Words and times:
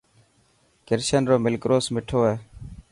ڪرشن 0.87 1.21
رو 1.29 1.35
ملڪروس 1.45 1.85
مٺو 1.93 2.19
هي. 2.27 2.35